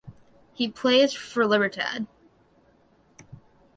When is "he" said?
0.53-0.67